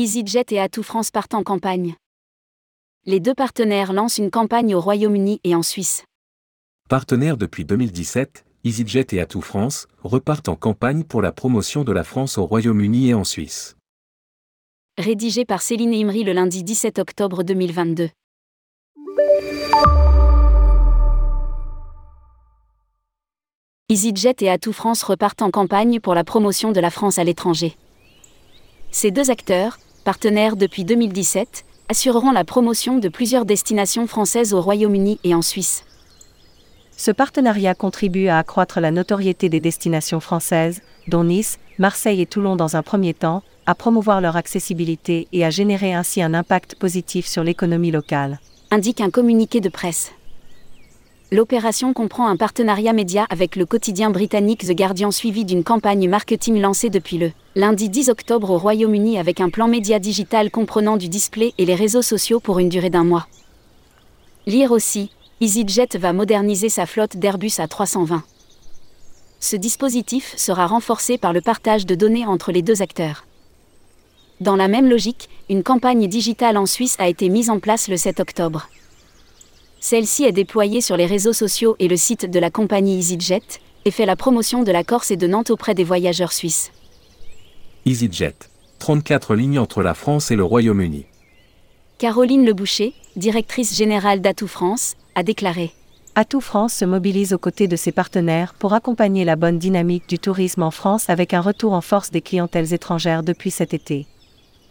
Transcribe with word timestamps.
EasyJet 0.00 0.46
et 0.52 0.58
Atout 0.58 0.82
France 0.82 1.10
partent 1.10 1.34
en 1.34 1.42
campagne. 1.42 1.94
Les 3.04 3.20
deux 3.20 3.34
partenaires 3.34 3.92
lancent 3.92 4.16
une 4.16 4.30
campagne 4.30 4.74
au 4.74 4.80
Royaume-Uni 4.80 5.42
et 5.44 5.54
en 5.54 5.62
Suisse. 5.62 6.04
Partenaires 6.88 7.36
depuis 7.36 7.66
2017, 7.66 8.46
EasyJet 8.64 9.08
et 9.12 9.20
Atout 9.20 9.42
France 9.42 9.88
repartent 10.02 10.48
en 10.48 10.56
campagne 10.56 11.04
pour 11.04 11.20
la 11.20 11.32
promotion 11.32 11.84
de 11.84 11.92
la 11.92 12.02
France 12.02 12.38
au 12.38 12.46
Royaume-Uni 12.46 13.10
et 13.10 13.14
en 13.14 13.24
Suisse. 13.24 13.76
Rédigé 14.96 15.44
par 15.44 15.60
Céline 15.60 15.92
Imri 15.92 16.24
le 16.24 16.32
lundi 16.32 16.64
17 16.64 16.98
octobre 16.98 17.42
2022. 17.42 18.08
EasyJet 23.90 24.36
et 24.40 24.48
Atout 24.48 24.72
France 24.72 25.02
repartent 25.02 25.42
en 25.42 25.50
campagne 25.50 26.00
pour 26.00 26.14
la 26.14 26.24
promotion 26.24 26.72
de 26.72 26.80
la 26.80 26.90
France 26.90 27.18
à 27.18 27.24
l'étranger. 27.24 27.76
Ces 28.92 29.10
deux 29.10 29.30
acteurs, 29.30 29.78
partenaires 30.10 30.56
depuis 30.56 30.84
2017, 30.84 31.64
assureront 31.88 32.32
la 32.32 32.42
promotion 32.42 32.98
de 32.98 33.08
plusieurs 33.08 33.44
destinations 33.44 34.08
françaises 34.08 34.52
au 34.52 34.60
Royaume-Uni 34.60 35.20
et 35.22 35.36
en 35.36 35.40
Suisse. 35.40 35.84
Ce 36.96 37.12
partenariat 37.12 37.76
contribue 37.76 38.26
à 38.26 38.38
accroître 38.38 38.80
la 38.80 38.90
notoriété 38.90 39.48
des 39.48 39.60
destinations 39.60 40.18
françaises, 40.18 40.82
dont 41.06 41.22
Nice, 41.22 41.60
Marseille 41.78 42.20
et 42.20 42.26
Toulon 42.26 42.56
dans 42.56 42.74
un 42.74 42.82
premier 42.82 43.14
temps, 43.14 43.44
à 43.66 43.76
promouvoir 43.76 44.20
leur 44.20 44.34
accessibilité 44.34 45.28
et 45.32 45.44
à 45.44 45.50
générer 45.50 45.94
ainsi 45.94 46.20
un 46.20 46.34
impact 46.34 46.74
positif 46.74 47.24
sur 47.28 47.44
l'économie 47.44 47.92
locale. 47.92 48.40
Indique 48.72 49.00
un 49.00 49.10
communiqué 49.10 49.60
de 49.60 49.68
presse. 49.68 50.10
L'opération 51.32 51.92
comprend 51.92 52.26
un 52.26 52.36
partenariat 52.36 52.92
média 52.92 53.24
avec 53.30 53.54
le 53.54 53.64
quotidien 53.64 54.10
britannique 54.10 54.66
The 54.66 54.72
Guardian 54.72 55.12
suivi 55.12 55.44
d'une 55.44 55.62
campagne 55.62 56.08
marketing 56.08 56.60
lancée 56.60 56.90
depuis 56.90 57.18
le 57.18 57.30
lundi 57.54 57.88
10 57.88 58.08
octobre 58.08 58.50
au 58.50 58.58
Royaume-Uni 58.58 59.16
avec 59.16 59.40
un 59.40 59.48
plan 59.48 59.68
média 59.68 60.00
digital 60.00 60.50
comprenant 60.50 60.96
du 60.96 61.08
display 61.08 61.52
et 61.56 61.66
les 61.66 61.76
réseaux 61.76 62.02
sociaux 62.02 62.40
pour 62.40 62.58
une 62.58 62.68
durée 62.68 62.90
d'un 62.90 63.04
mois. 63.04 63.28
Lire 64.46 64.72
aussi, 64.72 65.12
EasyJet 65.40 65.96
va 66.00 66.12
moderniser 66.12 66.68
sa 66.68 66.84
flotte 66.84 67.16
d'Airbus 67.16 67.60
A320. 67.60 68.22
Ce 69.38 69.54
dispositif 69.54 70.34
sera 70.36 70.66
renforcé 70.66 71.16
par 71.16 71.32
le 71.32 71.42
partage 71.42 71.86
de 71.86 71.94
données 71.94 72.26
entre 72.26 72.50
les 72.50 72.62
deux 72.62 72.82
acteurs. 72.82 73.24
Dans 74.40 74.56
la 74.56 74.66
même 74.66 74.90
logique, 74.90 75.28
une 75.48 75.62
campagne 75.62 76.08
digitale 76.08 76.56
en 76.56 76.66
Suisse 76.66 76.96
a 76.98 77.06
été 77.06 77.28
mise 77.28 77.50
en 77.50 77.60
place 77.60 77.86
le 77.86 77.96
7 77.96 78.18
octobre. 78.18 78.68
Celle-ci 79.80 80.24
est 80.24 80.32
déployée 80.32 80.82
sur 80.82 80.98
les 80.98 81.06
réseaux 81.06 81.32
sociaux 81.32 81.74
et 81.78 81.88
le 81.88 81.96
site 81.96 82.30
de 82.30 82.38
la 82.38 82.50
compagnie 82.50 82.98
EasyJet, 82.98 83.60
et 83.86 83.90
fait 83.90 84.04
la 84.04 84.14
promotion 84.14 84.62
de 84.62 84.70
la 84.70 84.84
Corse 84.84 85.10
et 85.10 85.16
de 85.16 85.26
Nantes 85.26 85.48
auprès 85.48 85.74
des 85.74 85.84
voyageurs 85.84 86.32
suisses. 86.32 86.70
EasyJet. 87.86 88.34
34 88.78 89.34
lignes 89.34 89.58
entre 89.58 89.82
la 89.82 89.94
France 89.94 90.30
et 90.30 90.36
le 90.36 90.44
Royaume-Uni. 90.44 91.06
Caroline 91.96 92.44
Leboucher, 92.44 92.92
directrice 93.16 93.74
générale 93.74 94.20
d'Atout 94.20 94.48
France, 94.48 94.96
a 95.14 95.22
déclaré 95.22 95.72
Atout 96.14 96.42
France 96.42 96.74
se 96.74 96.84
mobilise 96.84 97.32
aux 97.32 97.38
côtés 97.38 97.68
de 97.68 97.76
ses 97.76 97.92
partenaires 97.92 98.52
pour 98.52 98.74
accompagner 98.74 99.24
la 99.24 99.36
bonne 99.36 99.58
dynamique 99.58 100.08
du 100.08 100.18
tourisme 100.18 100.62
en 100.62 100.70
France 100.70 101.08
avec 101.08 101.32
un 101.32 101.40
retour 101.40 101.72
en 101.72 101.80
force 101.80 102.10
des 102.10 102.20
clientèles 102.20 102.74
étrangères 102.74 103.22
depuis 103.22 103.50
cet 103.50 103.72
été. 103.72 104.06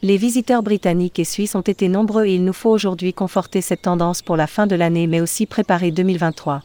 Les 0.00 0.16
visiteurs 0.16 0.62
britanniques 0.62 1.18
et 1.18 1.24
suisses 1.24 1.56
ont 1.56 1.60
été 1.60 1.88
nombreux 1.88 2.26
et 2.26 2.36
il 2.36 2.44
nous 2.44 2.52
faut 2.52 2.70
aujourd'hui 2.70 3.12
conforter 3.12 3.60
cette 3.60 3.82
tendance 3.82 4.22
pour 4.22 4.36
la 4.36 4.46
fin 4.46 4.68
de 4.68 4.76
l'année 4.76 5.08
mais 5.08 5.20
aussi 5.20 5.44
préparer 5.44 5.90
2023. 5.90 6.62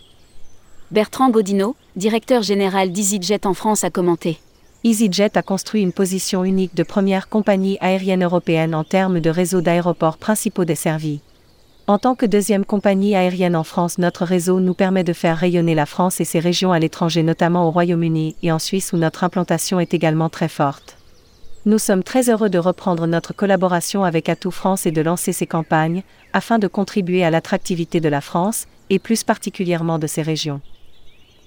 Bertrand 0.91 1.31
Godineau, 1.31 1.75
directeur 1.95 2.43
général 2.43 2.91
d'EasyJet 2.91 3.47
en 3.47 3.55
France, 3.55 3.83
a 3.83 3.89
commenté. 3.89 4.37
EasyJet 4.83 5.35
a 5.35 5.41
construit 5.41 5.81
une 5.81 5.93
position 5.93 6.43
unique 6.43 6.75
de 6.75 6.83
première 6.83 7.27
compagnie 7.27 7.79
aérienne 7.81 8.23
européenne 8.23 8.75
en 8.75 8.83
termes 8.83 9.19
de 9.19 9.31
réseau 9.31 9.61
d'aéroports 9.61 10.17
principaux 10.17 10.65
desservis. 10.65 11.21
En 11.87 11.97
tant 11.97 12.13
que 12.13 12.27
deuxième 12.27 12.65
compagnie 12.65 13.15
aérienne 13.15 13.55
en 13.55 13.63
France, 13.63 13.97
notre 13.97 14.25
réseau 14.25 14.59
nous 14.59 14.75
permet 14.75 15.03
de 15.03 15.11
faire 15.11 15.37
rayonner 15.37 15.73
la 15.73 15.87
France 15.87 16.21
et 16.21 16.25
ses 16.25 16.39
régions 16.39 16.71
à 16.71 16.77
l'étranger, 16.77 17.23
notamment 17.23 17.67
au 17.67 17.71
Royaume-Uni 17.71 18.35
et 18.43 18.51
en 18.51 18.59
Suisse 18.59 18.93
où 18.93 18.97
notre 18.97 19.23
implantation 19.23 19.79
est 19.79 19.95
également 19.95 20.29
très 20.29 20.49
forte. 20.49 20.97
Nous 21.65 21.79
sommes 21.79 22.03
très 22.03 22.29
heureux 22.29 22.49
de 22.49 22.59
reprendre 22.59 23.07
notre 23.07 23.33
collaboration 23.33 24.03
avec 24.03 24.27
Atout 24.27 24.51
France 24.51 24.85
et 24.85 24.91
de 24.91 25.01
lancer 25.01 25.31
ces 25.31 25.47
campagnes, 25.47 26.03
afin 26.33 26.59
de 26.59 26.67
contribuer 26.67 27.23
à 27.23 27.29
l'attractivité 27.29 28.01
de 28.01 28.09
la 28.09 28.19
France, 28.19 28.65
et 28.89 28.99
plus 28.99 29.23
particulièrement 29.23 29.97
de 29.97 30.05
ces 30.05 30.21
régions. 30.21 30.59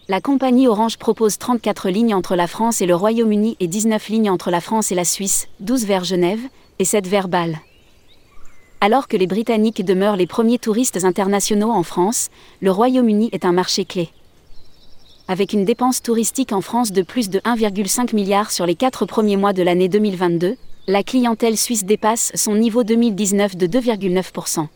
La 0.09 0.23
compagnie 0.23 0.69
Orange 0.69 0.97
propose 0.97 1.37
34 1.37 1.91
lignes 1.91 2.15
entre 2.15 2.35
la 2.35 2.47
France 2.47 2.81
et 2.81 2.87
le 2.87 2.95
Royaume-Uni 2.95 3.59
et 3.61 3.67
19 3.67 4.09
lignes 4.09 4.31
entre 4.31 4.51
la 4.51 4.63
France 4.63 4.91
et 4.91 4.95
la 4.95 5.05
Suisse, 5.05 5.49
12 5.61 5.85
vers 5.85 6.05
Genève, 6.05 6.41
et 6.79 6.87
7 6.87 7.07
vers 7.07 7.29
Bâle. 7.29 7.59
Alors 8.81 9.09
que 9.09 9.19
les 9.19 9.27
Britanniques 9.27 9.85
demeurent 9.85 10.17
les 10.17 10.27
premiers 10.27 10.59
touristes 10.59 11.05
internationaux 11.05 11.71
en 11.71 11.83
France, 11.83 12.31
le 12.63 12.71
Royaume-Uni 12.71 13.29
est 13.33 13.45
un 13.45 13.53
marché 13.53 13.85
clé 13.85 14.09
avec 15.29 15.53
une 15.53 15.65
dépense 15.65 16.03
touristique 16.03 16.53
en 16.53 16.61
France 16.61 16.93
de 16.93 17.03
plus 17.03 17.31
de 17.31 17.41
1,5 17.41 18.15
milliard 18.15 18.51
sur 18.51 18.67
les 18.67 18.77
quatre 18.77 19.07
premiers 19.07 19.37
mois 19.37 19.53
de 19.53 19.63
l'année 19.63 19.89
2022, 19.89 20.57
la 20.87 21.03
clientèle 21.03 21.57
suisse 21.57 21.85
dépasse 21.85 22.31
son 22.35 22.55
niveau 22.55 22.85
2019 22.85 23.57
de 23.57 23.67
2,9%. 23.67 24.69